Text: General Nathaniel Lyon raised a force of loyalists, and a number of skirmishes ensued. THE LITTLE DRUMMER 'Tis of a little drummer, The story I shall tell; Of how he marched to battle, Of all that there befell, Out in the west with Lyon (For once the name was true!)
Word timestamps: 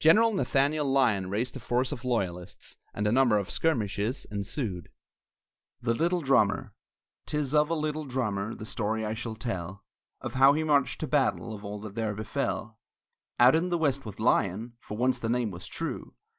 General 0.00 0.34
Nathaniel 0.34 0.84
Lyon 0.86 1.30
raised 1.30 1.56
a 1.56 1.60
force 1.60 1.90
of 1.90 2.04
loyalists, 2.04 2.76
and 2.92 3.06
a 3.06 3.10
number 3.10 3.38
of 3.38 3.50
skirmishes 3.50 4.26
ensued. 4.26 4.90
THE 5.80 5.94
LITTLE 5.94 6.20
DRUMMER 6.20 6.74
'Tis 7.24 7.54
of 7.54 7.70
a 7.70 7.74
little 7.74 8.04
drummer, 8.04 8.54
The 8.54 8.66
story 8.66 9.06
I 9.06 9.14
shall 9.14 9.34
tell; 9.34 9.82
Of 10.20 10.34
how 10.34 10.52
he 10.52 10.62
marched 10.62 11.00
to 11.00 11.06
battle, 11.06 11.54
Of 11.54 11.64
all 11.64 11.80
that 11.80 11.94
there 11.94 12.14
befell, 12.14 12.78
Out 13.38 13.54
in 13.54 13.70
the 13.70 13.78
west 13.78 14.04
with 14.04 14.20
Lyon 14.20 14.74
(For 14.78 14.98
once 14.98 15.20
the 15.20 15.30
name 15.30 15.50
was 15.50 15.66
true!) 15.66 16.12